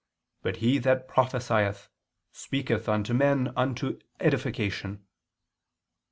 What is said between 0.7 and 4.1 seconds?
that prophesieth, speaketh unto men unto